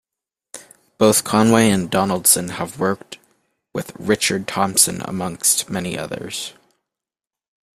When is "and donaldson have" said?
1.69-2.79